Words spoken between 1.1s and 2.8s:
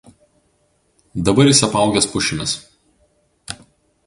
Dabar jis apaugęs pušimis.